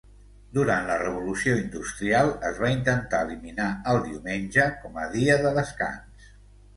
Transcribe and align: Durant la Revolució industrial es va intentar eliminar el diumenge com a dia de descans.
Durant 0.57 0.85
la 0.91 0.93
Revolució 1.01 1.57
industrial 1.63 2.31
es 2.49 2.61
va 2.63 2.71
intentar 2.75 3.19
eliminar 3.25 3.67
el 3.93 4.01
diumenge 4.07 4.65
com 4.87 4.97
a 5.03 5.05
dia 5.17 5.37
de 5.45 5.53
descans. 5.59 6.27